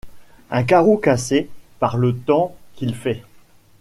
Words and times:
Un 0.49 0.63
carreau 0.63 0.97
cassé! 0.97 1.47
par 1.77 1.95
le 1.95 2.17
temps 2.17 2.55
qu’il 2.75 2.95
fait! 2.95 3.21